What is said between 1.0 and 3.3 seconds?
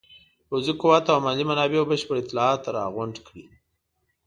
او مالي منابعو بشپړ اطلاعات راغونډ